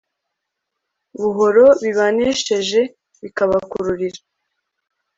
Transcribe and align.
buhoro 1.21 1.65
bibanesheje 1.81 2.81
bikabakururira 3.21 4.19